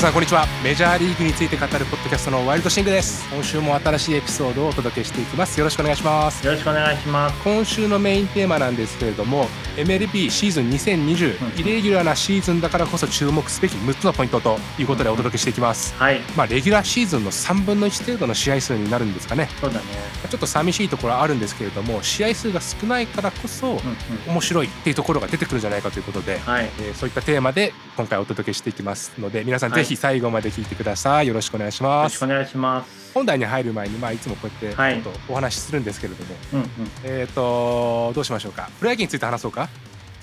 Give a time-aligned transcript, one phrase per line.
[0.00, 0.46] 皆さんこんにちは。
[0.64, 3.28] メジャーリーグについて語るポッドキャストのワイルドシングです。
[3.28, 5.60] 今週も新しいエピソードをお届けしていきます。
[5.60, 6.42] よろしくお願いします。
[6.46, 7.42] よろしくお願いします。
[7.44, 16.20] 今週のメインテーマなんですけれども MLB シーズン2020、イレギュラーなシーズンだからこそ注目すべき6つのポイントということでお届けしていきます、はい。
[16.34, 19.50] まあレギュラーシーズンの3分の1程度の試合数になるんですかね。
[19.60, 19.84] そうだね。
[20.30, 23.80] ちょっと寂しいところはあるんですけれども試合数が少ないからこそうんうん。
[24.28, 26.70] 面白いっていうところが出てくるんじゃないかということで、はい。
[26.80, 29.84] えーそういったテーマで今回お届けしていきますので皆さんはい。
[29.84, 32.14] ぜひ最後まで聞いてください、よろしくお願いしよます。
[32.14, 33.12] ろしくお願いします。
[33.12, 35.02] 本題に入る前にまあいつもこうやってはい。
[35.02, 36.68] ちょっとお話しするんですけれども、うんうん。
[37.04, 38.70] えっ、とどうしましょうか？
[38.78, 39.68] プロ野球について話そうか？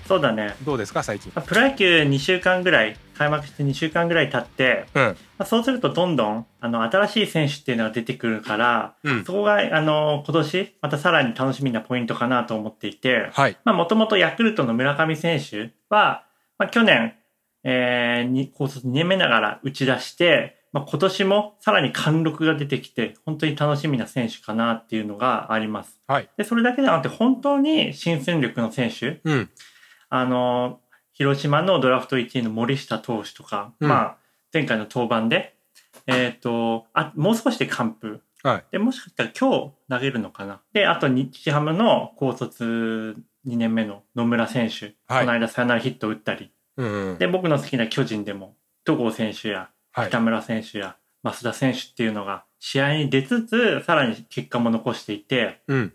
[0.07, 0.55] そうだね。
[0.63, 1.31] どうですか最近？
[1.35, 5.03] まあプロ野球2週間ぐらい開幕して2週間ぐらい経って、うん。
[5.03, 9.23] まあ、そうするとどんどんあの新しい選手っていうのが出てくるから、うん。
[9.23, 13.55] そこがあの今年またさらに楽しみなポイントかなと思っていてはい。
[13.63, 16.23] もともとヤクルトの村上選手は、
[16.57, 17.13] まあ、去年、
[17.69, 25.99] えー、に高卒2年目ながら打ち出して、まあ、今年もさらに貫禄が出てきて本当に楽しみな選手かなっていうのがあります。
[26.07, 29.49] はいでそれだけではなくて本当に新戦力の選手うん
[30.09, 30.79] あの、
[31.11, 34.17] 広島のドラフト1位の森下投手とか、うんまあ、
[34.53, 35.57] 前回の登板で、
[36.05, 38.21] えっ、と、あ、もう少しで完封。
[38.43, 40.61] はいで、もしかしたら今日投げるのかな。
[40.71, 44.95] で、あと日ハムの高卒2年目の野村選手。
[45.07, 46.51] はいこの間サヨナラヒットを打ったり。
[46.77, 47.17] うんうん。
[47.17, 50.09] で、僕の好きな巨人でも、戸郷選手やはい。
[50.09, 55.93] 北村選手や増田選手っていうのが試合に出つつ、さらに結果も残していて、うん。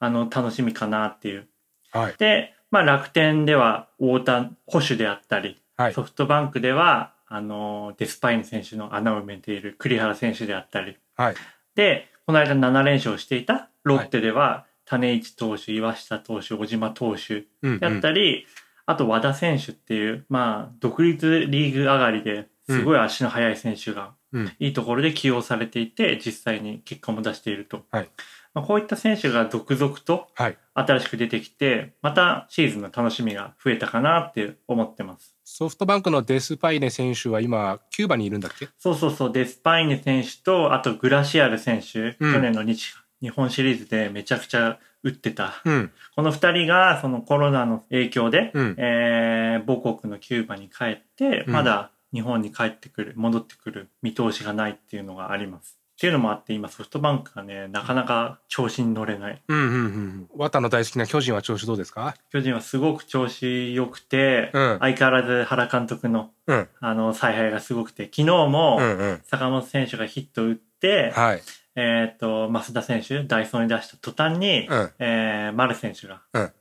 [0.00, 1.46] あの、楽しみかなっていう。
[1.92, 2.14] はい。
[2.18, 5.94] で、まあ楽天では太田捕手であったり、はい。
[5.94, 11.34] ソフトバンクでは、あの、デスパイン選手の穴を埋めている栗原選手であったり、はい。
[11.76, 17.78] で、この間7連勝していたロッテでは、種市投手、岩下投手、小島投手うん。
[17.78, 18.46] であったり、
[18.88, 24.52] あと和田選手っていう、まあ、独立リーグ上がりですごい足の速い選手がうん。
[24.58, 27.86] いいところで起用されていて、実際に結果も出していると。
[27.90, 28.10] はい。
[28.52, 30.58] まあ、こういった選手が続々とはい。
[30.74, 35.34] 新しく出てきて、またシーズンの楽しみが増えたかなって思ってます。
[35.44, 38.68] ソフトバンクのデスパイネ選手は今キューバにいるんだっけ？
[38.78, 42.34] そうそうそう、デスパイネ選手と、あとグラシアル選手、うん。
[42.34, 45.60] 去年の日日本シリーズでめちゃくちゃ打ってた。
[45.64, 45.90] うん。
[46.16, 48.74] この二人がそのコロナの影響で、うん。
[48.78, 51.52] えー母国のキューバに帰って、うん。
[51.52, 55.78] まだ日本に帰ってくる、戻ってくる見通しがないっていうのがあります。
[55.96, 59.42] っていうのもあって、今ソフトバンクがね、なかなか調子に乗れない。
[59.48, 60.28] うんうんうん。
[60.36, 62.14] 綿の大好きな巨人は調子どうですか？
[62.30, 64.78] 巨人はすごく調子良くて、うん。
[64.78, 66.68] 相変わらず原監督のうん。
[66.78, 69.20] あの采配がすごくて、昨日もうんうん。
[69.24, 71.42] 坂本選手がヒット打って、はい
[71.80, 76.52] えっ、と、増田選手、ダイソーに出した途端に、うんえー、丸選手がうん、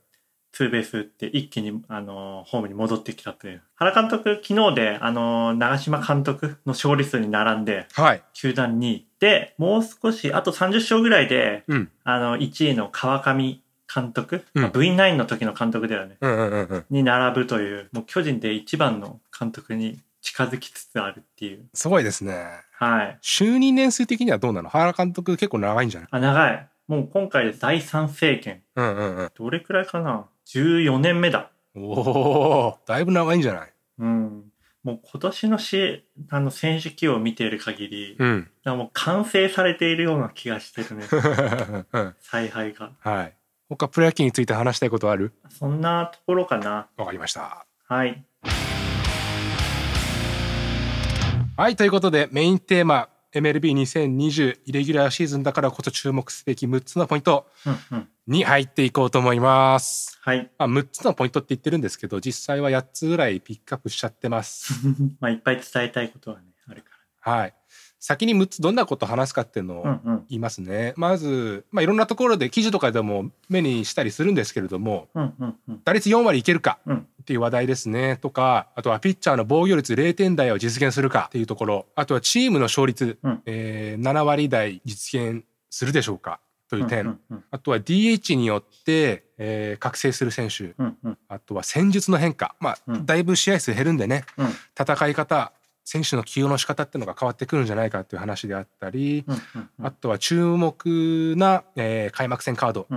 [0.52, 3.64] ツーベース打って一気に、あのーホームに戻ってきたという。
[3.76, 9.08] 原監督、昨日で、あのー長島監督の勝利数に並んで、はい球団2位。
[9.20, 13.60] で、もう少し、あと30勝ぐらいで、うんあの、1位の川上
[13.92, 16.18] 監督、うんまあ V9 の時の監督だよね。
[16.22, 21.66] うんうんうんうんに並ぶという、もう巨人で一番の監督に近づきつつあるっていう。
[21.74, 23.20] すごいですねはい。
[23.22, 24.70] 就任年数的にはどうなの？
[24.70, 26.10] 原監督結構長いんじゃない？
[26.12, 26.70] あ、長い。
[26.88, 28.62] もう今回で第3政権。
[28.76, 31.52] うんうんうんどれくらいかな ?14 年目だ。
[31.76, 33.74] おおだいぶ長いんじゃない？
[34.00, 34.44] うん。
[34.84, 41.06] もう今年のし、あの、選手起用を見ている限り、うんもう完成されているような気がしてるね。
[41.92, 42.92] う ん采配が。
[43.00, 43.34] はい
[43.70, 45.34] 他プロ野球について話したいことある？
[45.50, 46.88] そんなところかな。
[46.96, 48.24] わかりましたはい。
[51.60, 57.48] はいということでメインテーマ MLB2020 イレギュラーシーズンだからこそ注目すべき6つのポイント。
[58.28, 60.20] に入っていこうと思います。
[60.22, 60.52] はい。
[60.60, 64.72] まあ、6つのポイントって言ってるんですけど実際は8つぐらいピックアップしちゃってます。
[65.20, 67.54] まあ、いっぱい伝えたいことはね、あるかはい。
[68.00, 69.84] 先に6つどんなこと話すかっていうのを。
[70.30, 70.94] 言いますね。
[70.98, 75.82] まず、まあ、いろんなところで記事とかでも目にしたりするんですけれどもうんうんうん。
[75.84, 77.08] 打率4割いけるかうん。
[77.22, 78.18] っていう話題ですね。
[78.22, 83.42] とかあとはピッチャーの防御率0点台を実現するかっていうところあとはチームの勝率、うん。
[83.46, 86.40] えー7割台実現するでしょうか
[86.70, 91.18] という点、うんうんあとは DH によって、えー覚醒する選手うんうん。
[91.28, 92.56] あとは戦術の変化。
[92.60, 93.06] まあ、うん。
[93.06, 94.26] だいぶ試合数減るんでね。
[94.38, 94.48] うん。
[94.80, 95.52] 戦い方
[95.90, 99.24] 選手の起用の仕方っていうのが変わってくるんじゃないかっていう話であったり、
[99.82, 102.88] あとは注目な、えー開幕戦カード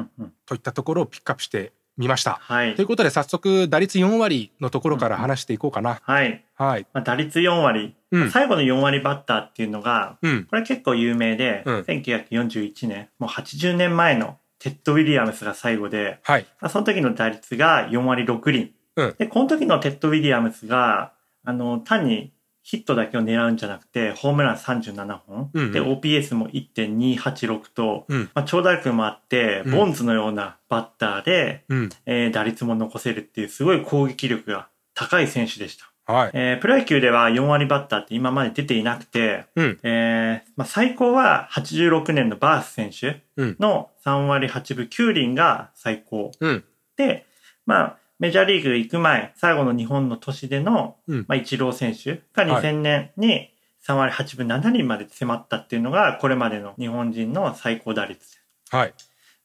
[0.45, 2.39] といったところをピックアップしてみました。
[2.41, 2.87] はいという。
[2.89, 6.01] ことで早速打率4割のところから話していこうかな。
[6.03, 6.45] はい。
[6.57, 6.87] はい。
[6.93, 10.45] まあ、打率4割、うん最後の4割バッターっていうのが、うん。
[10.47, 16.47] これ結構有名で、うん1941年、もう80年前のテッド・ウィリアムスが最後で、はい。
[16.61, 18.75] まあその時の打率が4割6厘。
[18.97, 21.13] うんで、この時のテッド・ウィリアムスが、
[21.45, 25.51] あの、単にヒットだけを狙うんじゃなくて、ホームラン37本。
[25.55, 31.89] うんうんで、OPS も1.286と、うんまあ、長打力もあって、うんボンズのようなバッターで、うん。
[32.07, 36.13] えー打率も残せるっていうすごい攻撃力が高い選手でした。
[36.13, 36.31] はい。
[36.35, 39.79] えープロ野球では4割バッターって今まで出ていなくて、うん。
[39.83, 43.57] えーまあ、最高は86年のバース選手うん。
[43.59, 46.31] の3割8分9厘が最高。
[46.41, 46.65] うん。
[46.97, 47.27] で、
[47.67, 53.51] まあ、メジャーリーグ行く前、最後の日本の年での、うんまあ、イチロー選手がはい2000年に
[53.87, 58.39] 3割8分7厘まで迫ったっていうのが、これまでの日本人の最高打率。
[58.71, 58.95] はい。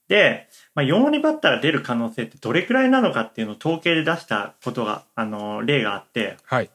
[0.08, 6.70] で、まあ、4割バッターが出る可能性ってどれくらいなのかっていうのを統計で出したことが、あの、例があって、はい。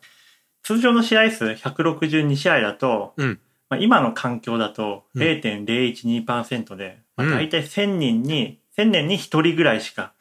[0.62, 3.40] 通常の試合数162試合だと、うん。
[3.68, 10.14] まあ、今の環境だとうん0.012%で、まあ、うん大体1000人に、1000年に1人ぐらいしか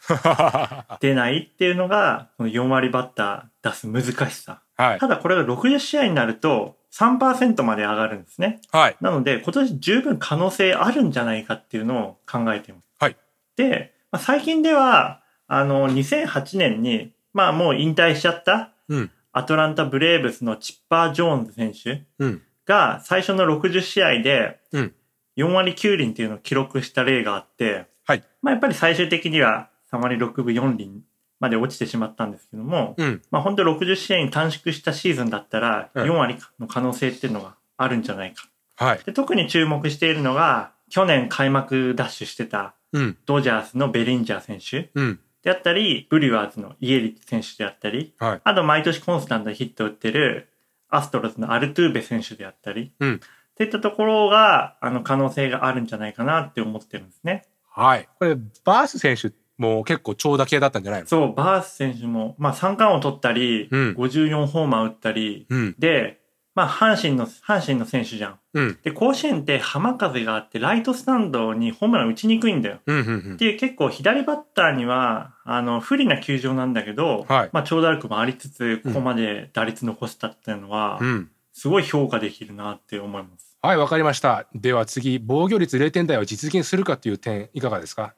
[1.00, 4.61] 出ないっていうのが、この4割バッター出す難しさ。
[4.75, 5.00] はい。
[5.00, 8.61] ただこれが60試合になると3%まで上がるんですね。
[8.71, 8.95] はい。
[9.01, 12.89] なので今年十分可能性あるんじゃないかっていうのを考えています。
[13.00, 13.15] はい。
[13.56, 19.12] で、まあ、最近では、あの、2008年に、まあもう引退しちゃったうん。
[19.31, 22.41] アトランタブレーブスのチッパー・ジョーンズ選手うん。
[22.65, 24.94] が最初の60試合でうん。
[25.38, 28.23] 4割9厘っていうのを記録した例があって、はい。
[28.41, 31.03] まあやっぱり最終的には3割6分4厘
[31.39, 33.21] まで落ちてしまったんですけども、うん。
[33.29, 38.50] まあ本当60試合に短縮したシーズンだったらうん4割の可能性っていうのがあるんじゃないか。
[38.77, 39.00] はい。
[39.06, 43.17] で特に注目しているのが去年開幕ダッシュしてたうん。
[43.27, 45.19] ドジャースのベリンジャー選手うん。
[45.44, 48.41] であったり、ブリュワーズのイエリッチ選手であったり、はい。
[48.44, 50.50] あと毎年コンスタントにヒットを打ってる
[50.89, 53.15] アストロズのアルトゥーベ選手であったり、うん。
[53.15, 53.19] っ
[53.59, 57.45] ていったところが、あの、可能性があるんじゃないかなって思ってるんですね。
[57.79, 58.09] はい。
[58.19, 61.07] これ、バース選手も結構長打系だったんじゃないの？
[61.07, 65.75] そう、バース選手も、まあ、三冠を取ったり、うん54ホーマー打ったり、うん。
[65.79, 66.19] で、
[66.55, 68.39] まあ、阪神の、阪神の選手じゃん。
[68.53, 68.79] うん。
[68.83, 72.79] で、甲子園って浜風があって、ライトスタンドにホームラン打ちにくいんだよ。
[72.85, 72.97] うん。
[72.97, 72.99] う
[73.31, 81.29] んっていう結構左バッターには、あの、不利な球場なんだけど、はいまあ、長打力もありつつ、ここまで打率残したっていうのは、うん。
[81.53, 83.49] すごい評価できるなって思います。
[83.61, 84.47] はい、わかりました。
[84.56, 88.13] では次、防御率0点台を実現するかという点、いかがですか？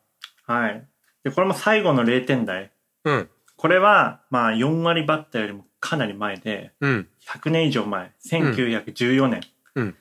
[0.45, 0.88] はい。
[1.23, 2.71] で、これも最後の0点台。
[3.05, 3.29] うん。
[3.55, 7.07] これは、まあ、4割バッターよりもかなり前で、うん。
[7.27, 9.41] 100年以上前、1914年、
[9.73, 9.95] うん。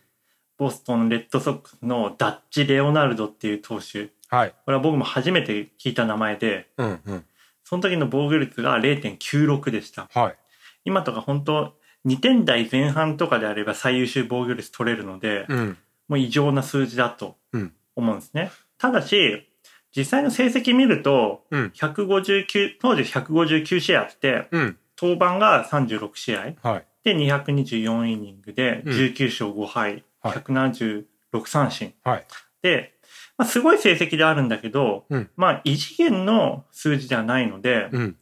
[0.58, 4.10] ボストンレッドソックスのダッチ・レオナルドっていう投手。
[4.28, 4.54] はい。
[4.66, 7.00] これは僕も初めて聞いた名前で、うん。
[7.06, 7.25] うん。
[7.64, 10.10] その時の防御率が0.96でした。
[10.12, 10.36] はい。
[10.84, 15.79] 今とか本当2点台前半とかであれば最優秀防御率取れるので、うん。
[16.08, 17.73] もう異常な数字だとうん。
[17.97, 18.50] 思うんですね。
[18.79, 19.47] ただし、
[19.94, 21.73] 実際の成績見ると、うん。
[21.75, 24.76] 159、当時159試合あって、うん。
[25.00, 26.85] 登板が36試合はい。
[27.05, 31.05] で224イニングでうん19勝5敗、はい176
[31.46, 31.94] 三振。
[32.05, 32.26] はい。
[32.61, 32.93] で、
[33.38, 38.17] まあ、すごい成績であるんだけど、うんまあ異次元の数字ではないので、うん。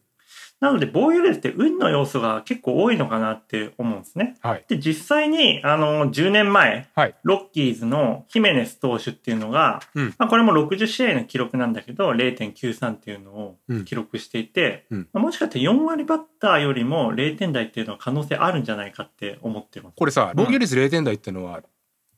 [0.60, 4.36] なので防御率って運の要素が結構多いのかなって思うんですね。
[4.40, 4.64] はい。
[4.68, 7.14] で、実際に、あの、10年前、はい。
[7.22, 19.94] ロッキーズのヒメネス投手っていうのが、うんまあ、これも60試合の記録なんだけど、0.93っていうのをうん記録していて、うんまあもしかして4割バッターよりも0点台っていうのは可能性あるんじゃないかって思ってます。
[19.96, 21.62] これさ、防御率0点台ってのは、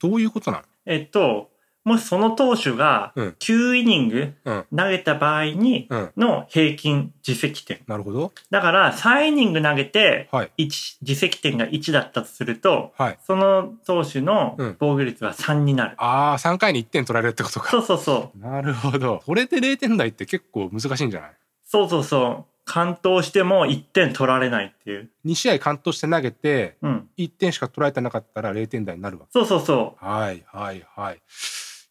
[0.01, 0.65] どういうことなの？
[0.87, 1.51] えっと、
[1.83, 4.65] もしその投手がうん9イニングうん。
[4.77, 6.11] 投げた場合にうん。
[6.17, 7.81] の平均自責点。
[7.87, 8.33] なるほど。
[8.51, 10.51] だから3イニング投げてはい。
[10.59, 13.19] 1自責点が1だったとすると、はい。
[13.27, 15.95] その投手のうん防御率は3になる。
[15.97, 17.71] ああ、3回に1点取られるってことか。
[17.71, 18.39] そうそうそう。
[18.39, 19.23] なるほど。
[19.25, 21.31] これで0点台って結構難しいんじゃない？
[21.65, 22.51] そうそうそう。
[22.67, 25.11] 完投しても1点取られないっていう。
[25.27, 27.09] 2試合完投して投げてうん。
[27.17, 31.21] 1点しか取られてなかったら0点台になるわそうそうそはいはいはい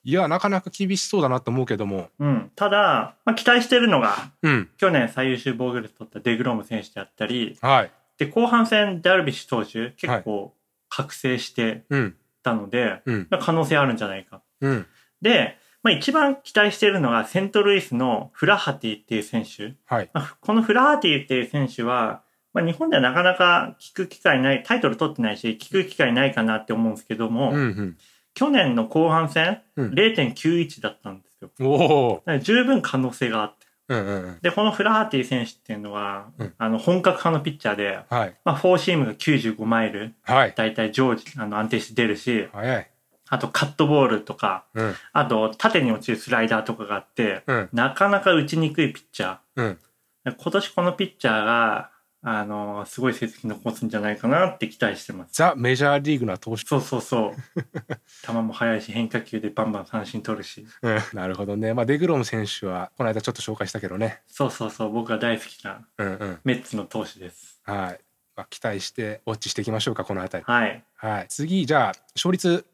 [0.09, 2.25] いやなかなか厳しそうだなと思うけどもう。
[2.25, 2.51] うん。
[2.55, 10.55] ただ、まあ、期待してるのが、うん去年最優秀防御率取ったデグローム選手であったり、はいで、後半戦ダルビッシュ投手結構
[10.89, 14.41] 覚醒してうんたので、うんまあ可能性あるんじゃないか。
[14.61, 14.87] うん
[15.21, 19.75] で、まあ、一番期待してるのがセントルイスのフラハティっていう選手。
[19.85, 27.97] はいまあこのフラハティっていう選手は、まあ、日本ではなかなか聞く機会ない、タイトル取ってないし、聞く機会ないかなって思うんですけども、うんうん
[28.33, 29.89] 去年の後半戦、うん。
[29.91, 32.21] 0.91だったんですよ。
[32.41, 33.67] 十分可能性があって。
[33.89, 34.39] うんうんうん。
[34.41, 36.53] で、このフラハティ選手っていうのは、うん。
[36.57, 38.35] あの、本格派のピッチャーで、はい。
[38.45, 40.53] まあ、フォーシームが95マイル、はい。
[40.55, 42.89] だいたい常時、あの、安定して出るし、早い。
[43.31, 44.95] あとカットボールとか、うん。
[45.13, 47.69] あと縦に落ちるスライダーとかがあって、うん。
[47.73, 49.37] なかなか打ちにくいピッチャー。
[49.55, 49.79] うん。
[50.25, 55.31] 今年このピッチャーが、あの、すごい成績残すんじゃないかなって期待してます。
[55.33, 56.65] ザ・メジャーリーグな投手。
[56.65, 57.31] そうそうそう。
[58.27, 60.67] 球も速いし、変化球でバンバン三振取るし。
[60.81, 61.73] うん、なるほどね。
[61.73, 64.21] まあ、デグロム選手は、この間ちょっと紹介したけどね。
[64.27, 64.91] そうそうそう。
[64.91, 66.39] 僕が大好きなうんうん。
[66.43, 67.61] メッツの投手です。
[67.63, 67.99] はい。
[68.35, 70.51] まあ、期待して、ウォッチしていきましょうか、この辺り。
[70.51, 70.83] はい。
[70.95, 71.27] はい。
[71.29, 72.65] 次、じゃあ、勝率、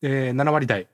[0.00, 0.86] えー、7割台。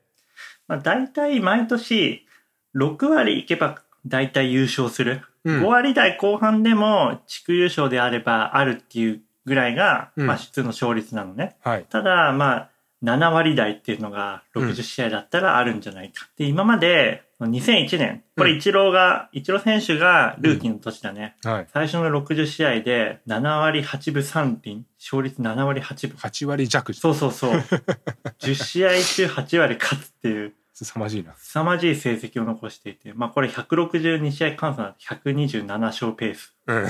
[0.66, 2.26] まあ、大体毎年
[2.74, 5.22] 6割いけば大体優勝する。
[5.44, 11.56] うん5割台後半でも地区優勝であればあるっていうぐらいが、うんまあ普通の勝率なのね。
[11.62, 11.84] はい。
[11.88, 12.70] ただ、まあ、
[13.02, 16.28] 7割台っていうのが60試合だったらあるんじゃないか。
[16.36, 21.36] で、今まで2001年、これうんイチローが、イチロー選手がルーキーの年だね。
[21.42, 21.66] はい。
[21.72, 26.16] 最初の60試合で7割8分3厘、勝率7割8分。
[26.16, 26.92] 8割弱。
[26.92, 27.52] そうそうそう。
[28.40, 30.52] 10試合中8割勝つっていう。
[30.84, 31.34] 凄まじいな。
[31.36, 36.86] 凄まじい成績を残していて、まあこれ162試合換算だと127勝ペースうん。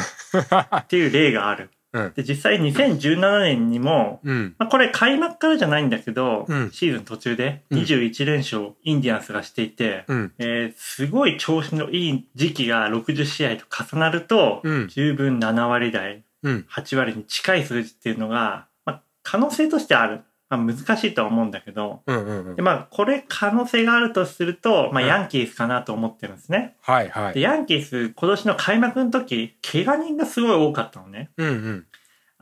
[0.77, 1.71] っていう例がある。
[1.93, 2.13] うん。
[2.15, 4.55] で、実際2017年にも、うん。
[4.59, 10.33] まあこれ開幕からじゃないんだけど、うんシーズン途中でうん21連勝インディアンスがしていて、うん。
[10.39, 14.89] えーすごい調子のいい時期が60試合と重なると、うん。
[14.89, 16.67] 十分7割台、うん。
[16.71, 20.21] 8割に近い数字っていうのが、まあ、可能性としてある。
[20.51, 22.17] まあ、難しいとは思うんだけど、うん。
[22.17, 22.47] うん。
[22.49, 26.77] うんで、まあ、これ可能性があるとすると、まあ、うんヤンキースかなと思ってるんですね。
[26.83, 27.41] はいはいで、。
[27.41, 31.31] ヤンキース、今年の開幕の時、怪我人がすごい多かったのね。
[31.37, 31.87] うんうん。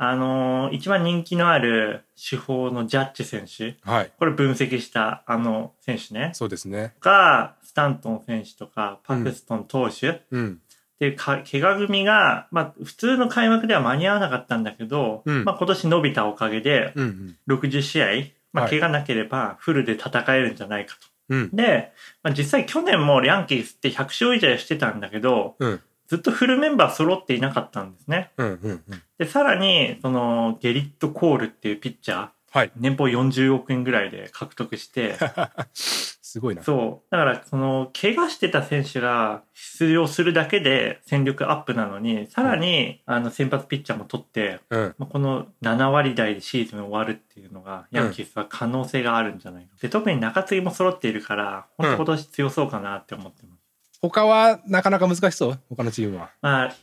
[0.01, 3.77] あのー一番人気のある手法のジャッジ選手。
[3.83, 4.13] はい。
[4.17, 6.31] これ分析したあの選手ね。
[6.35, 6.95] そうですね。
[7.01, 10.61] が、スタントン選手とか、パクストン投手っうん。
[10.99, 17.57] ていうか、怪我組が、まあ、普通の開幕では間に合わなかったんだけど、うんまあ、今年伸びたおかげで、うんうん。
[17.57, 18.07] 60試合、
[18.53, 21.07] まあ、はい怪我なければフルで戦えるんじゃないかと。
[21.31, 21.51] うん。
[21.55, 25.81] で、まあ、実際去年もヤンキースって100勝以上してたんだけど、うん。
[26.09, 28.31] ずっとフルメンバー揃っていなかったんですね。
[28.39, 28.47] うん。
[28.47, 28.71] うん。
[28.89, 29.03] うん。
[29.19, 32.73] で、さらに、その、ゲリット・コールっていうピッチャー、はい。
[32.77, 35.17] 年俸40億円ぐらいで獲得して、
[36.29, 36.63] すごいな。
[36.63, 37.11] そう。
[37.11, 44.95] だから、その、怪我してた選手が出場するだけで戦力アップなのに、さらに、あの、先発ピッチャーも取って、うん。
[44.99, 49.71] まあ、この7割台でシーズン終わるっていうのが、ヤンキースは可能性があるんじゃないか。
[49.81, 53.59] で、特に中継ぎも揃っているから、本当今年強そうかなって思ってます。
[54.03, 55.59] 他はなかなか難しそう？
[55.71, 56.31] 他のチームは。
[56.43, 56.77] まあ、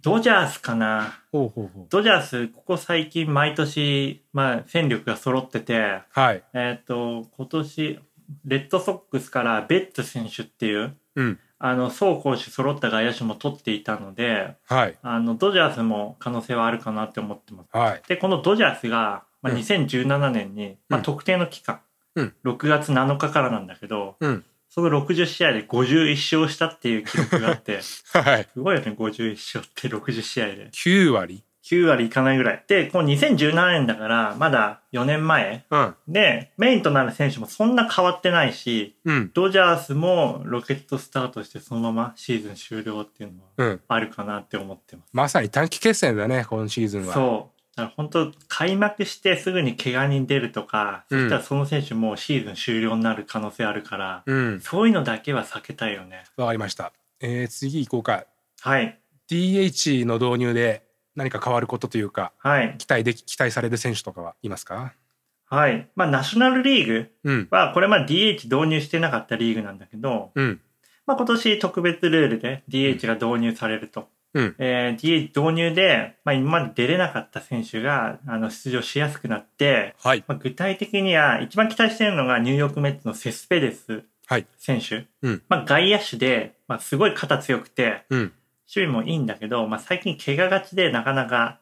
[0.00, 1.18] ドジャースかな。
[1.32, 1.86] ほうほうほう。
[1.88, 6.42] ドジャース、ここ最近毎年、まあ、戦力が揃ってて、はい。
[6.54, 8.00] えっ、と、今年、
[8.44, 11.38] レッドソックスからベッツ選手っていう、うん。
[11.58, 14.98] あの、走攻守揃った外野手も取っていたので、はい。
[15.02, 17.68] あの、ドジャースも可能性はあるかなって思ってます。
[17.72, 18.02] はい。
[18.06, 21.80] で、このドジャースが、まあ、うん2017年に、まあ、うん特定の期間、
[22.14, 24.44] うん6月7日からなんだけど、うん。
[24.68, 28.48] その60試合で51勝したっていう記録があって、す はい。
[28.56, 30.68] ごいよね、51勝って60試合で。
[30.70, 31.42] 9割？
[31.66, 32.64] 9割いかないぐらい。
[32.68, 35.94] で、この2017年だから、まだ4年前うん。
[36.06, 39.30] で、メインとなる選手もそんな変わってないし、うん。
[39.34, 43.80] ドジャースもロケットスタートしてそのままシーズン終了っていうのはうん。
[43.88, 45.08] あるかなって思ってます。
[45.12, 47.14] まさに短期決戦だね、今シーズンは。
[47.14, 47.76] そう。
[47.76, 54.60] だから本当開幕してすぐに怪我人出るとか、うんそしたらその選手もシーズン終了になる可能性あるから、うん。
[54.60, 56.22] そういうのだけは避けたいよね。
[56.36, 56.92] わかりました。
[57.20, 58.24] えー、次行こうか。
[58.60, 59.00] はい。
[59.28, 60.85] DH の導入で
[61.16, 62.74] 何か変わることというか、はい。
[62.78, 64.94] 期待でき、期待される選手とかはいますか？
[65.48, 65.88] はい。
[65.96, 67.48] まあ、ナショナルリーグうん。
[67.50, 70.60] は、これまあ DH 導入してなかったリーグなんだけど、うん。
[71.06, 74.08] まあ今年特別ルールで DH が導入されると。
[74.34, 74.54] うん。
[74.58, 75.00] えー
[75.32, 80.24] DH 導入で、まあ今まで出れなかった選手が、あの、出場しやすくなって、はい。
[80.26, 84.46] まあ、具体的には一番期待しているのがニューヨークメッツのセスペデスはい。
[84.58, 85.06] 選手。
[85.22, 88.32] うんまあ外野手で、まあすごい肩強くて、うん。
[88.74, 91.60] 守備もいいんだけど、まあ最近怪我がちでなかなか。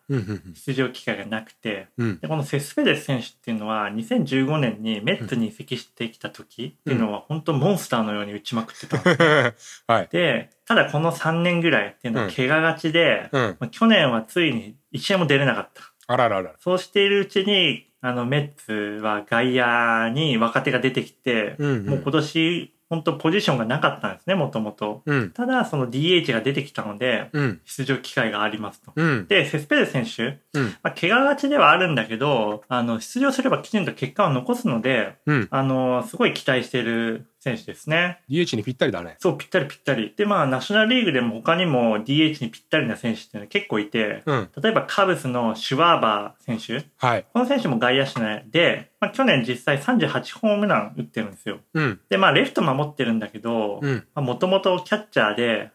[0.54, 2.18] 出場機会がなくて、うん。
[2.18, 9.02] でこのセスペデス選手っていうのは2015年にメッツに移籍してきた時っていうのは本当モンスターのように打ちまくってたの
[9.86, 10.08] はい。
[10.10, 13.56] で、ただこの3年ぐらいっていうのは怪我がちで、うん。
[13.60, 15.82] まあ去年はついに1試合も出れなかった。
[16.06, 16.54] あららら。
[16.58, 25.02] そうしているうちに、あの、メッツは外野に若手が出てきて、うんうんもう今年、本当ポジションがなかったんですね、もともと。
[25.04, 25.30] うん。
[25.30, 27.60] ただ、その DH が出てきたので、うん。
[27.64, 28.92] 出場機会がありますと。
[28.94, 29.26] うん。
[29.26, 30.64] で、セスペル選手、うん。
[30.82, 35.48] まあ、怪我がちではあるんだけど、あの、出場すればきちんと結果を残すので、うん。
[35.50, 38.20] あの、すごい期待している選手ですね。
[38.30, 39.16] DH にぴったりだね。
[39.18, 40.14] そう、ぴったりぴったり。
[40.16, 44.50] で、まあ、ナショナルリーグでも他にも DH にぴったりな選手っていうのは結構いて、うん。
[44.62, 46.86] 例えばカブスのシュワーバー選手。
[46.96, 47.26] はい。
[47.32, 51.58] この選手も外野手で、まあ、去年実際38ホームラン打ってるんですよ。
[51.74, 52.00] うん。
[52.08, 54.04] で、まあ、レフト守ってるんだけど、うん。
[54.16, 55.70] もともとキャッチャーで。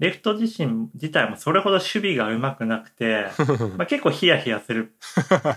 [0.00, 3.26] レフト自身自体もそれほど守備が上手くなくて、
[3.78, 4.92] まあ、結構ヒヤヒヤする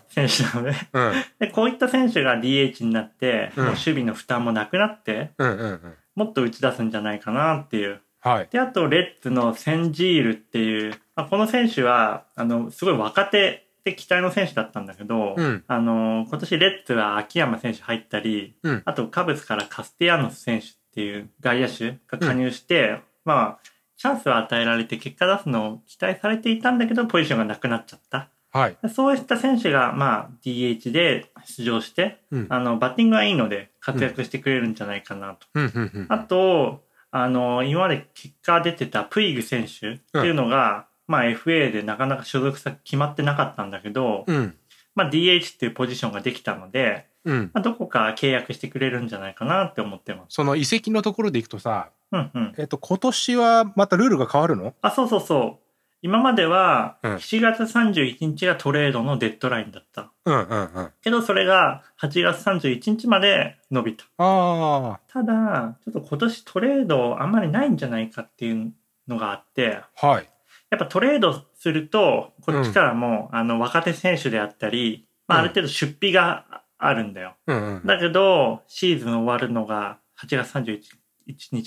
[0.09, 1.13] 選手なのでうん。
[1.39, 5.93] で、こういった選手が DH になって、うんもう守備の負担もなくなって、うんうんうん。
[6.15, 8.01] もっと打ち出すんじゃないかなっていう。
[8.19, 8.47] はい。
[8.51, 15.63] で、あと、レッツのセンジールっていう、まあ、この選手は、あの、すごい若手で期待の選手だったんだけど、うん。
[15.67, 23.72] あの、今年レッツは秋山選手入ったり、うんあとカブスからカスティアノス選手っていう外野手が加入して、まあ、
[24.03, 28.27] チャンスを与えられて結果出すのを期待されていたんだけど、ポジションがなくなっちゃった。
[28.51, 28.77] はい。
[28.93, 32.47] そういった選手が、まあ、DH で出場して、うん。
[32.49, 35.47] あの、バッティングはいいので活躍してくれるんじゃないかなと。
[35.53, 36.05] うんうんうん。
[36.09, 44.53] あと、あの、今まで結果出てたプイグ選手っていうのが、まあ FA でなかなか所属先決まってなかったんだけど、うん。
[44.95, 47.51] まあ DH っていうポジションができたので、うん。
[47.53, 50.35] まあ、どこか契約してくれるんじゃないかなって思ってます。
[50.35, 52.53] その移籍のところでいくとさ、うんうん。
[52.57, 54.73] えっと、今年はまたルールが変わるの？
[54.81, 55.63] あ、そうそうそう。
[56.01, 60.11] 今までは、うん7月31日がトレードのデッドラインだった。
[60.25, 60.91] うんうんうん。
[61.01, 64.05] けどそれが8月31日まで伸びた。
[64.17, 68.73] あただ、ちょっと今年トレードあんまりないんじゃないかっていう
[69.07, 70.29] のがあって、あ、はい。
[70.69, 77.35] やっぱトレードすると、こっちからも、あの、若手選手であったり、まあ、うんある程度出費があるんだよ。
[77.47, 77.85] うんうん。
[77.85, 80.91] だけど、シーズン終わるのが8月31日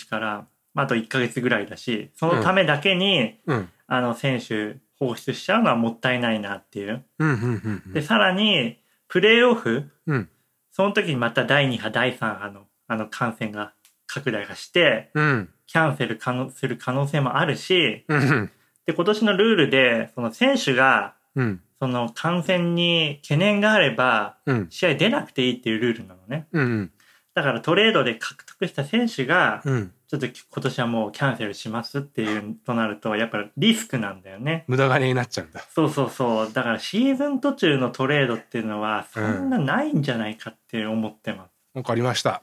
[0.09, 3.69] から、まあ、あと1ヶ月ぐらいだし、そのためだけに、うん。
[3.87, 7.05] あの、選手放出しちゃうのはもったいないなっていう。
[7.19, 10.29] うんうんうんで、さらに、プレーオフ、うん。
[10.73, 13.73] その時にまた第2波、第3波の、あの、感染が
[14.07, 15.49] 拡大がして、うん。
[15.67, 18.51] キャンセル可能する可能性もあるし、うんうん。
[18.87, 21.63] で、今年のルールで、その選手が、うん。
[21.79, 24.67] その感染に懸念があれば、うん。
[24.71, 26.47] 試合出なくていいっていうルールなのね。
[26.53, 26.93] うん。
[27.37, 29.93] だからトレードで獲得した選手が、うん。
[30.09, 34.65] ちょっと今年はもうキャンセルしますっていうとなると、やっぱりリスクなんだよね。
[34.69, 35.61] 無駄金になっちゃうんだ。
[35.75, 36.53] そうそうそう。
[36.55, 41.51] だからシーズン途中のトレードっていうのは、そんなないんじゃないかって思ってます。
[41.75, 42.43] わかりました。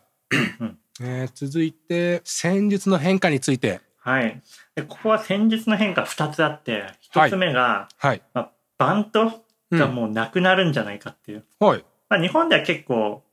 [0.59, 3.81] うんえー続いて、戦術の変化について。
[3.97, 4.43] はい。
[4.75, 8.21] で、ここは戦術の変化2つあって、1つ目が、はい。
[8.35, 11.45] まあ、バントうんがもうなくなるんじゃないかっていう。
[11.59, 11.85] はい。
[12.09, 13.23] まあ、日本では結構、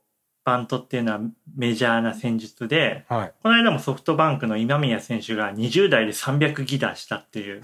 [0.51, 1.21] バントっていうのは
[1.55, 3.33] メジャーな戦術で、はい。
[3.41, 7.63] この間もソフトバンクの今宮選手が20代で300ギダーしたっていう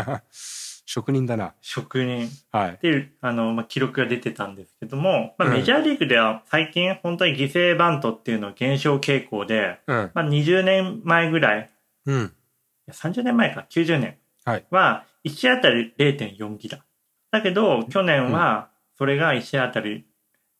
[0.86, 1.54] 職人だな。
[1.60, 2.76] 職人はいっ。
[2.78, 10.10] ていうあの、まあ、記録が出てたんですけども、まあ、うんメジャーリーグでは最近本当に犠牲バントっていうのは減少傾向で、うん。
[10.14, 11.70] まあ、20年前ぐらい、
[12.06, 12.32] いうん。
[12.86, 16.84] や30年前か、90年はいは1試合あたり0.4ギダ。
[17.30, 20.06] だけど、去年はそれが1試合あたり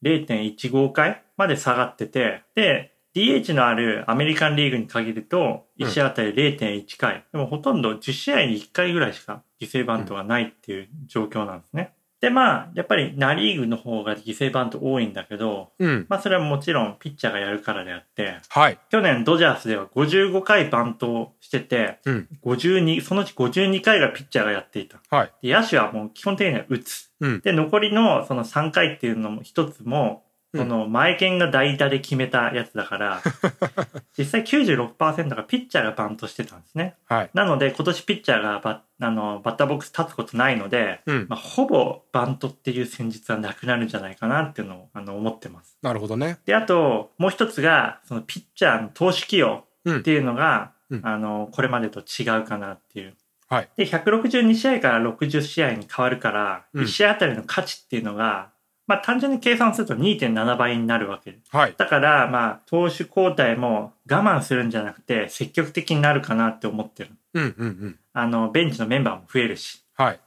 [0.04, 7.24] 0.15回まで下がってて、で、DH のあるアメリカンリーグに限ると、1試合あたり0.1回。
[7.32, 11.94] でもほとんど10試合に1回ぐらいしか犠牲バントがないっていう状況なんですね。
[12.24, 16.06] で、まあ、やっぱりナリーグの方が犠牲バント多いんだけど、うん。
[16.08, 18.78] まあそれはもちろんピッチャーがやるからであって、はい。
[18.88, 22.28] 去年ドジャースでは55回バントをしてて、うん。
[22.42, 25.02] 52、そのうち52回がピッチャーがやっていた。
[25.10, 25.32] はい。
[25.42, 27.10] で野手はもう基本的には打つ。
[27.20, 27.40] うん。
[27.40, 30.23] で、残りのその3回っていうのも一つも、
[30.54, 33.20] うんその前剣が代打で決めたやつだから、
[34.16, 36.94] 実際96%がピッチャーがバントしてたんですね。
[37.06, 37.30] はい。
[37.34, 41.26] なので今年ピッチャーがバあのバッターボックス立つことないので、うん。
[41.28, 45.76] まあ、ほぼバントっていう戦術はなくなるんじゃないかなっていうのをあの思ってます。
[45.82, 46.38] なるほどね。
[46.46, 53.14] で、あともう一つが、そのピッチャーの投手起用うんっていうのが、うんあの、これまでと違うかなっていう。
[53.48, 53.68] はい。
[53.76, 58.50] で、162試合から60試合に変わるから、うん1試合あたりの価値っていうのが、
[58.86, 61.38] まあ単純に計算すると2.7倍になるわけ。
[61.50, 61.74] はい。
[61.76, 67.10] だから、まあ、投手交代も我慢するんじゃなくて、積極的になるかなって思ってる。
[67.34, 67.98] うんうんうん。
[68.12, 69.82] あの、ベンチのメンバーも増えるし。
[69.94, 70.20] はい。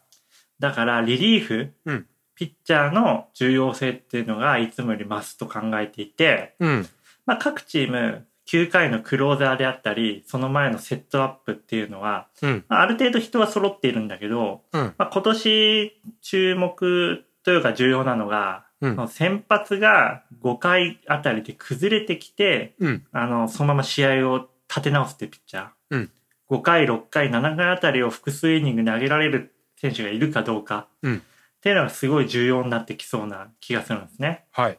[0.60, 6.88] だから、リリーフ、うんピッチャーの重要性っていうのがいつもより増すと考えていて、うん。
[7.26, 12.65] まあ、各チーム、9回のクローザーであったり、その前のセットアップっていうのは、うん。
[12.70, 14.93] まあある程度人は揃っているんだけど、うん。
[15.00, 23.06] まあ、今年注目というか重要なのが、うんその先発が5回あたりで崩れてきて、うん。
[23.14, 25.68] あの、そのまま試合を立て直すっていうピッチャー。
[25.92, 26.12] うん
[26.50, 30.88] 5回、6回、7回あたりを複数イニング投げられる選手がいるかどうか。
[31.02, 34.44] うんっていうのがすごい重要になってきそうな気がするんですね。
[34.52, 34.78] はい。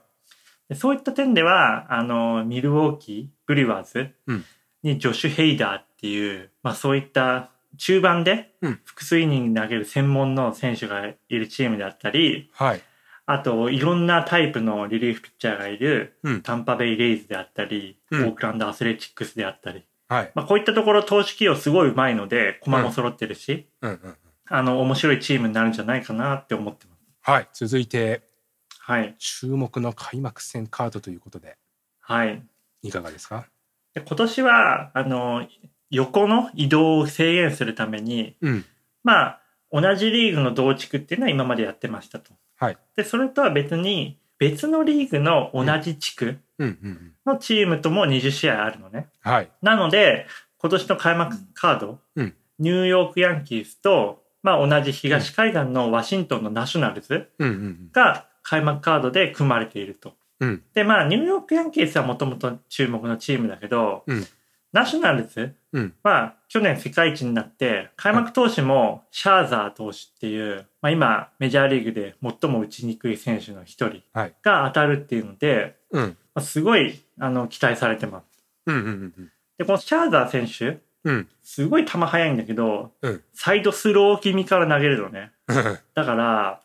[0.69, 4.45] でそういった点では、あの、ミルウォーキー、ブリュワーズうん
[4.83, 12.83] にジョシュ・ヘイダーっていう、まあそういった中盤でうん複数イニング投げる専門の選手がいるチームであったり、はい。
[13.27, 16.43] あといろんなタイプのリリーフピッチャーがいるうん。
[16.43, 20.33] タンパベイ・レイズであったり、うんオークランド・アスレチックスであったり、はい。
[20.35, 24.17] まあ、こういったところ投手起用すごいうまいので、駒も揃ってるし、うんうんうん。
[24.49, 27.31] あの、面白いチームになるんじゃないかなって思ってます。
[27.31, 27.49] はい。
[27.53, 28.23] 続いて、
[28.79, 29.15] はい。
[29.19, 31.59] 注目の開幕戦カードということで、
[32.01, 32.43] はい。
[32.83, 33.47] いかがですか？
[33.93, 35.47] で今年は、あの、
[35.91, 38.65] 横の移動を制限するために、うん。
[39.05, 39.41] まあ、
[39.73, 42.33] 同じリーグの同地区っていうのは今までやってましたと。
[42.57, 42.79] はい。
[42.97, 46.39] で、それとは別に、別のリーグの同じ地区。
[47.25, 49.09] のチームとも20試合あるのね。
[49.21, 49.51] はい。
[49.63, 50.27] なので、
[50.59, 57.31] 今年の開幕カード、うんニューヨークヤンキースと、まあ同じ東海岸のワシントンのナショナルズ。
[57.93, 60.15] が開幕カードで組まれていると。
[60.41, 60.63] うん。
[60.75, 64.27] で、まあニューヨークヤンキースはもともと注目のチームだけど、うん
[64.73, 65.95] ナショナルズうん。
[66.03, 74.35] は去年世界一になって、開幕投手もシャーザー投手っていう、まあ今メジャーリーグで最も打ちにくい選手の一人はい。
[74.43, 76.17] が当たるっていうので、うん。
[76.35, 78.25] まあ、すごいあの期待されてます。
[79.59, 81.29] で、このシャーザー選手、うん。
[81.43, 85.33] すごい球速いんだけど、うんサイドスロー気味から投げるのね。
[85.49, 85.79] うん。
[85.95, 86.61] だから、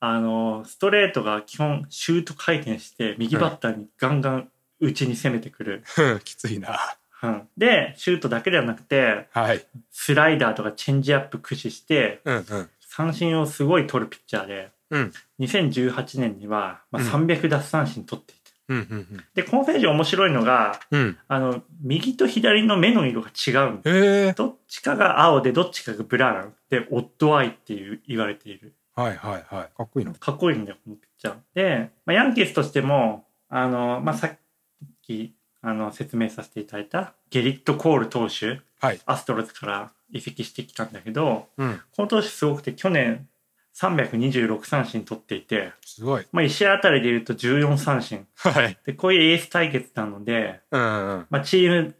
[0.00, 5.82] あの、ストレートが基本シュート回転して、右バッターにガンガン内に攻めてくる。
[6.24, 6.78] きついな。
[7.26, 9.64] うんで、シュートだけではなくて、はい。
[9.90, 12.70] スライダーとかチェンジアップ駆使して、うんうん。
[12.80, 15.12] 三振をすごい取るピッチャーで、うん。
[15.40, 18.44] 2018年には、まあ、うん300奪三振取っていて。
[18.68, 21.00] うんうんで、この選手面白いのが、うん。
[21.00, 21.18] うん。
[21.28, 24.32] あの、右と左の目の色が違うんだへえ。
[24.32, 29.76] どっちかが青でどっちかがブラウンでオッドアイっていう言われているはいはいはい。
[29.76, 30.14] かっこいいな。
[30.14, 34.38] かっこいいんだよこのピッチャーで、まあ、ヤンキースとしてもあの、まあ、さっ
[35.02, 39.00] きあの説明させていただいたゲリット・コール投手はい。
[39.06, 41.80] アストロズから移籍してきたんだけどうん。
[41.96, 43.26] この投手すごくて去年
[43.74, 46.26] 326三振取っていて、すごい。
[46.30, 48.78] まあ、1試合あたりで言うと14三振はい。
[48.86, 51.26] でこういうエース対決なので、うんうん。
[51.30, 51.94] まあ、チーム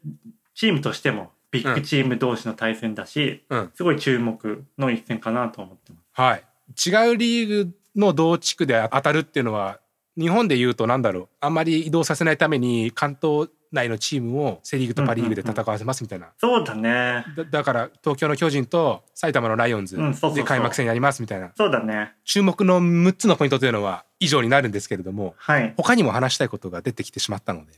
[0.55, 3.73] チームとしてもビッグチーム同士の対戦だし、うん。
[3.75, 6.05] すごい注目の一戦かなと思ってます。
[6.13, 6.45] はい。
[6.87, 9.81] 違うリーグの同地区で当たるっていうのは、
[10.19, 11.29] 日本で言うとなんだろう。
[11.41, 16.29] あんまり移動させないために関東内のチームをセリーグとパリーグで戦わせますみたいな。
[16.39, 17.25] そうだね。
[17.37, 19.97] だだから東京の巨人と埼玉のライオンズ
[20.35, 21.53] で開幕戦やりますみたいな。
[21.57, 22.13] そうだね。
[22.25, 25.75] 注目の6つのポイントというのは以上になるんですけれども、はい。
[25.77, 27.73] 他にも話したいことが出てきてしまったので、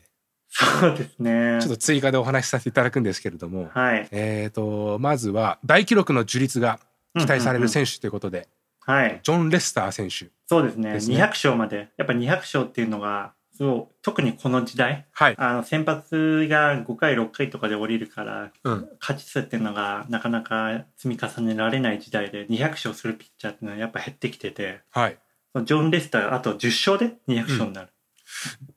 [0.48, 1.58] そうですね。
[1.60, 4.08] ちょっと追加でお話しさせていただくんですけれども、はい。
[4.10, 6.78] えーと、まずは大記録の樹立が
[7.18, 8.48] 期待される選手ということで、
[8.86, 9.20] はい。
[9.22, 10.30] ジョン・レスター選手。
[10.46, 10.92] そうですね。
[10.92, 11.88] ですね200勝まで。
[11.96, 15.34] やっぱ200勝っていうのが、そう、特にこの時代、はい。
[15.38, 18.88] あの、先発が5回、6回とかで降りるから、うん。
[19.00, 25.18] 勝ち数っていうのがなかなか積み重ねられない時代で、200勝するピッチャーっていうのはやっぱ減ってきてて、はい。
[25.64, 27.88] ジョン・レスターあと10勝で200勝になる。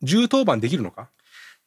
[0.03, 1.09] 10登板できるのか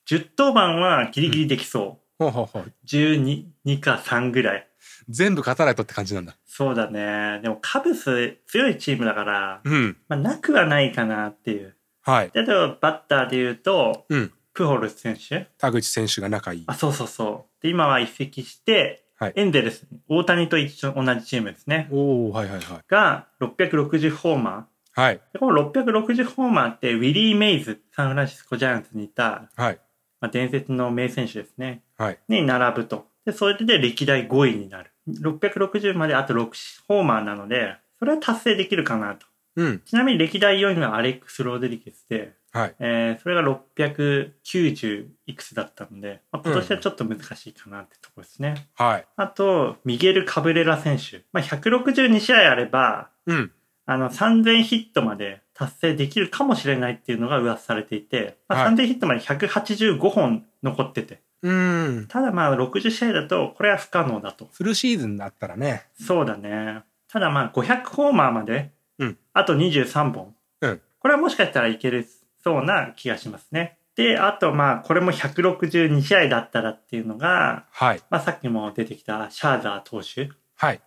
[0.09, 2.24] ？10登板はギリギリできそう。
[2.24, 2.72] ほうほうほう。
[2.87, 4.68] 12、2か3ぐらい。
[5.12, 6.37] 全部勝たないとって感じなんだ。
[6.46, 7.40] そうだね。
[7.42, 9.96] でもカブス強いチームだから、うん。
[10.09, 11.77] まあ、なくはないかなっていう。
[12.03, 12.31] はい。
[12.31, 14.33] で、あとバッターで言うと、うん。
[14.55, 15.48] プホルス選手。
[15.59, 16.75] 田口選手が仲いいあ、。
[16.75, 17.62] そうそうそう。
[17.62, 21.88] で、今は移籍して、はいエンゼルス、大谷と一緒、同じチームですね。
[21.92, 22.81] おおはいはいはい。
[22.88, 25.20] が、660ホーマはい。
[25.38, 29.81] この660ホーマーって、ウィリー・メイズ、サンフランシスコジャイアンツにいた、はい。
[30.20, 31.83] まあ、伝説の名選手ですね。
[31.96, 32.18] はい。
[32.29, 33.07] に並ぶと。
[33.25, 34.91] で、それで歴代5位になる。
[35.09, 36.51] 660まであと6
[36.88, 39.27] ホーマーなので、それは達成できるかなと。
[39.57, 39.79] うん。
[39.81, 42.75] ちなみに歴代4位はアレックス・ロードリゲスで、はい。
[42.79, 48.69] えーそれが690いくつだったので、まあ、今年はちょっと難しいかなってところですね。
[48.75, 49.07] はい。
[49.17, 51.25] あと、ミゲル・カブレラ選手。
[51.33, 53.53] まあ、162試合あれば、うん。
[53.87, 61.21] あの、3000ヒットまで達成できるかもしれないっていうのが噂されていて、まあ、はい3000ヒットまで185本残ってて。
[61.42, 62.07] うん。
[62.09, 64.48] ただまあ、60試合だと、これは不可能だと。
[64.52, 65.87] フルシーズンだったらね。
[65.94, 66.83] そうだね。
[67.09, 70.35] ただまあ、500ホーマーまで、うんあと23本。
[70.61, 72.07] うんこれはもしかしたらいける
[72.44, 73.76] そうな気がしますね。
[73.96, 78.00] で、あとまあ、これも162試合だったらっていうのが、はい。
[78.09, 80.31] まあ、さっきも出てきたシャーザー投手。
[80.55, 80.81] はい。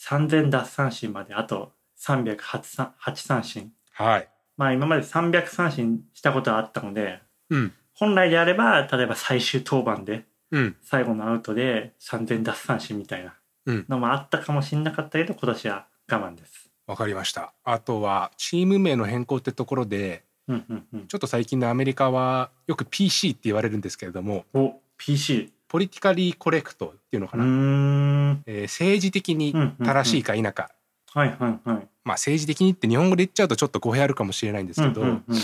[0.00, 3.72] 3000奪三振まであと308三8三振。
[3.92, 4.28] はい。
[4.56, 7.72] まあ今まで300三振したことはあったので、うん。
[8.00, 10.76] 本来であれば、例えば最終登板でうん。
[10.82, 13.34] 最後のアウトで3000奪三振みたいな
[13.66, 16.68] うんのもあったかもしれなかったけど、今年は我慢です。
[16.86, 17.52] わかりました。
[17.62, 21.06] あとは、チーム名の変更ってところで、うんうんうん。
[21.06, 25.52] ちょっと最近のアメリカはよく PC って言われるんですけれども、お、PC。
[25.68, 27.44] ポリティカリーコレクトっていうのかな。
[27.44, 30.70] えー政治的に正しいか否か。
[31.12, 31.88] はいはいはい。
[32.02, 35.36] まあ政治的にって日本語で言っちゃうとちょっと語弊あるかもしれないんですけど、うんうんうん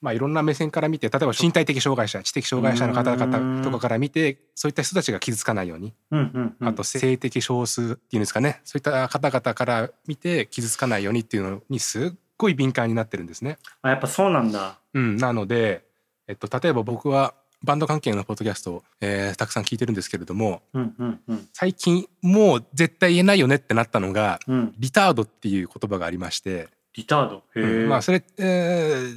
[0.00, 8.60] まあ、いろんな目線から見て例えば身体的障害者知的障害者の方々とかから見てそういった人たちが傷つかないように、うんうんうん、あと性的少数っていうんですかね。
[8.64, 13.58] そういった方々から見て傷つかないようにっていうのにすっごい敏感になってるんですね。
[13.82, 14.78] あやっぱそうなんだ。
[14.92, 15.84] うん、なので、
[16.28, 21.48] えっと、例えば僕はバンド関係のポッドキャストを、えーたくさん聞いてるんですけれどもうんうんうん。
[21.52, 24.74] 最近もう絶対言えないよねってなったのがうん。
[24.78, 27.36] リタードっていう言葉がありまして、リタード。
[27.56, 27.86] へえ。
[27.86, 28.42] まあそれ、え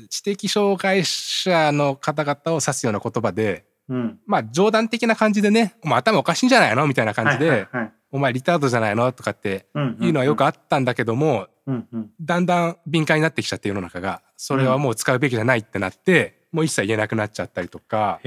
[0.04, 4.20] ー知的障害者の方々を指すような言葉でうん。
[4.26, 12.10] まあ冗談的な感じでね「お前頭おかしいんじゃないの?」みたいな感じで「はいはいはいお前リタードじゃないの?」とかってうんいうのはよくあったんだけども、うんうん。
[12.22, 18.20] だんだん敏感になってきちゃって世の中がそれはもう使うべきじゃないってなって、もう一切言えなくなっちゃったりとか。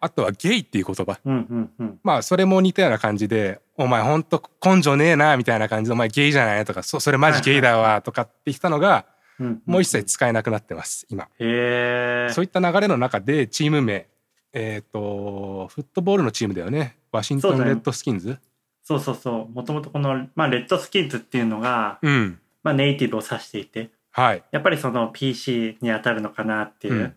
[0.00, 1.18] あとはゲイっていう言葉。
[1.24, 2.00] うんうんうん。
[2.02, 9.06] まあそれも似たような感じで「お前ほんと根性ねえな」みたいな感じで「お前ゲイじゃない?」とか「そそれマジゲイだわ」とかって言ったのが
[9.66, 11.28] もう一切使えなくなってます今。
[11.38, 14.06] そういった流れの中でチーム名
[14.52, 16.98] えっ、とフットボールのチームだよね。
[17.10, 18.38] ワシントンレッドスキンズ
[18.82, 19.54] そうそうそう。
[19.54, 22.38] もともとこの、まあ、レッドスキンズっていうのが、うん。
[22.62, 24.42] まあ、ネイティブを指していて、はい。
[24.50, 27.16] やっぱりその PC に当たるのかなっていう、うんうん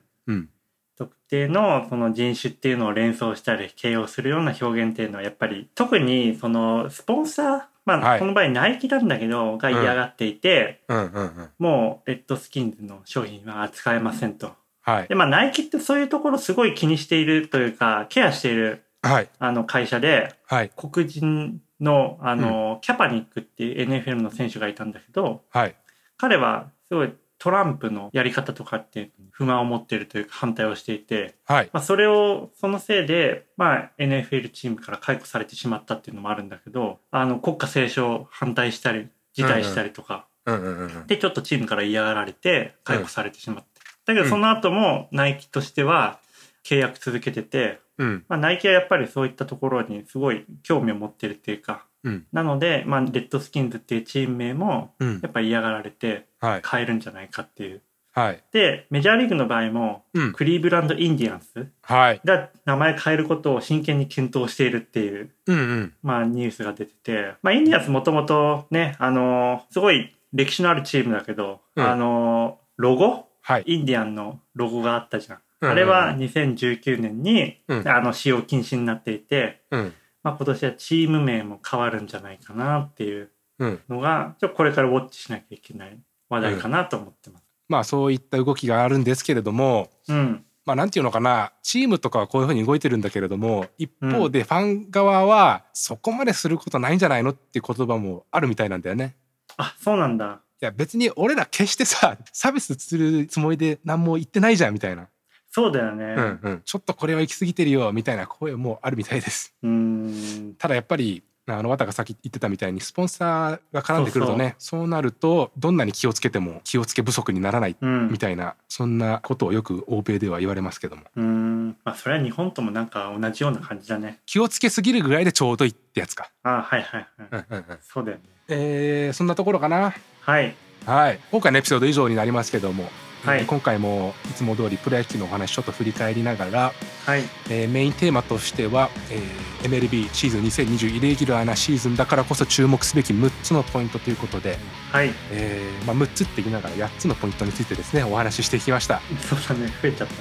[0.98, 8.20] 特定のその人種っていうのを連想したり形容するような表現っていうのはやっぱり特にそのスポンサーまあ、はい。
[8.20, 11.50] この場合ナイキなんだけどが嫌がっていて、うんうんうん。
[11.60, 14.54] もうレッドスキンズの商品は扱えませんと。
[14.82, 15.08] はい。
[15.08, 19.30] でまあナイキってそういうところすごい気にしているというかケアしているはい。
[19.38, 20.72] あの会社ではい。
[20.76, 25.76] 黒人のあの、キャパニックっていう NFL の選手がいたんだけどはい。
[26.18, 31.70] 彼はすごいトランプのやり方とかって不満を持っているというか反対をしていて、はい。
[31.74, 43.66] まあ、それをそのせいで、まあ、NFL チームから解雇されてしまったっていうのもあるんだけどあの国家斉唱反対したり辞退したりとか、うんうんうんうんでちょっとチームから嫌がられて解雇されてしまっ
[44.06, 46.20] た、だけどその後もナイキとしては
[46.64, 48.26] 契約続けてて、うん。
[48.28, 52.26] まあ、ナイキはやっぱりそういったところにすごい興味を持ってるっていうかうん。
[52.32, 55.20] なので、まあ、レッドスキンズっていうチーム名もうん。
[55.22, 56.62] やっぱり嫌がられてはい。
[56.66, 57.82] 変えるんじゃないかっていう。
[58.14, 58.42] はい。
[58.54, 60.32] でメジャーリーグの場合もうん。
[60.34, 62.22] クリーブランド・インディアンスはい。
[62.24, 65.94] が名前変えることを真剣に検討しているっていう、うんうん。
[66.02, 71.86] まあ、ニュースが出てて、まあ、インディアンスもともとね、あのすごい歴史のあるチームだけど、うん。
[71.86, 73.28] あのロゴ？
[73.42, 73.64] はい。
[73.66, 75.40] インディアンのロゴがあったじゃん。
[75.62, 77.88] あれは2019年に、うん。
[77.88, 79.94] あの使用禁止になっていて、うん
[80.26, 87.46] まあ、今年はチーム名も変わるんじゃないかなっていううんのが、ちょっとこれからウォッチしなきゃいけない話題かなと思ってます。
[87.70, 90.44] まあそういった動きがあるんですけれどもうん。
[90.66, 99.16] まあなんていうのかなチームとかはこういうふうに動いてるんだけれども一方でファン側はそこまですることないんじゃないのっていう言葉もあるみたいなんだよね。
[99.58, 100.42] あ、そうなんだ。
[100.60, 105.08] いや別に俺ら決してさ差別するつもりで何も言ってないじゃんみたいな、
[105.56, 106.04] そうだよね。
[106.04, 109.56] うんうん、ちょっとこれは行き過ぎてるよみたいな声もあるみたいです。
[109.64, 110.56] うーん。
[110.56, 118.10] ただやっぱりあの綿がさっき言ってたみたいにスポンサーが絡んでくるとねそうなるとどんなに気をつけても気をつけ不足にならないうん。
[118.12, 121.78] みたいなそんなことをよく欧米では言われますけどもうーん。
[121.86, 124.20] まあ、それは日本ともなんか同じような感じだね。
[124.26, 126.32] 気をつけすぎるぐらいでちょうどいいってやつか。
[126.44, 127.08] あはいはいはい。
[127.32, 128.24] うんうんうんそうだよね。
[128.50, 129.94] えーそんなところかな？
[130.20, 130.54] はい。
[130.86, 132.88] はい、今回のエピソード以上になりますけども、
[133.26, 136.74] はいえー今回もいつも通りプロ野球のお話ちょっと振り返りながら、
[137.06, 137.24] はい。
[137.50, 144.60] えーメインテーマとしては、えー MLB シーズン2020イレギュラーなシーズンだからこそ注目すべき6つのポイントということで、
[144.92, 145.12] はい。
[145.32, 149.72] えーまあ、6つって言いながら8つのポイントについてですねお話ししていきましたそうだね。
[149.82, 150.20] 増えちゃったね。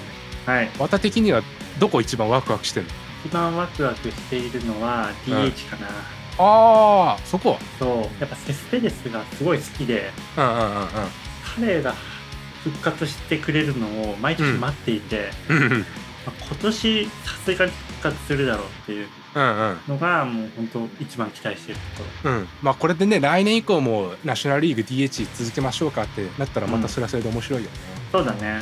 [0.58, 0.70] はい。
[0.78, 1.42] 綿的には
[1.78, 2.86] どこ一番ワクワクしてる？
[2.86, 2.92] の
[3.26, 5.88] 一番ワクワクしているのは DH かな。
[6.38, 7.88] あーそこそう。
[8.18, 10.88] やっぱセスペレスがすごい好きで、うんうんうん
[11.56, 11.94] 彼が
[12.64, 15.78] 復活してくれるのを毎年待っていて、うんうんうん
[16.26, 17.10] まあ今年さ
[17.44, 22.30] すがに復活するだろうっていううんのがもう本当一番期待しているところ。
[22.30, 27.76] うんまあこれでね来年以降もナショナルリーグ DH 続けましょうかってなったらまたそれはそれで面白いよね、
[28.10, 28.52] そうだね。
[28.52, 28.60] は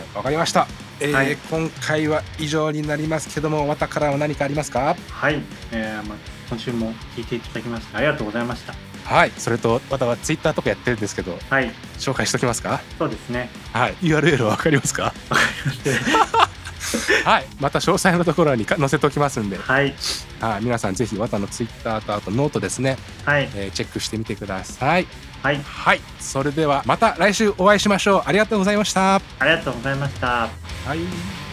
[0.00, 0.66] いわかりました、
[1.00, 4.96] えーはい今回は以上になりますけども綿からは何かありますか？
[5.10, 5.42] はい。
[5.72, 8.72] えーまあ、今週も聞いていただきましてありがとうございました。
[9.04, 11.70] はいそれと綿はツイッターとかやってるんですけどはい。
[11.98, 12.80] 紹介しときますか？
[12.98, 13.50] そうですね。
[13.72, 15.12] はい URL わかりますか？
[17.24, 19.94] はいまた詳細のところにか載せておきますんで、はい。
[20.40, 23.48] はい、皆さんぜひ綿のツイッターとあとノートですね、はい。
[23.54, 25.06] えーチェックしてみてください
[25.42, 25.60] はい。
[25.62, 30.26] はいそれではまた来週お会いしましょうありがとうございましたありがとうございました。
[30.28, 30.48] は
[30.94, 31.43] い